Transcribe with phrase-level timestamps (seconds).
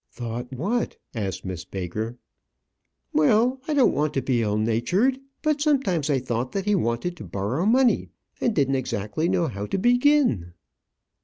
[0.09, 2.17] "Thought what?" asked Miss Baker.
[3.13, 7.15] "Well, I don't want to be ill natured; but sometimes I thought that he wanted
[7.17, 8.09] to borrow money,
[8.41, 10.53] and didn't exactly know how to begin."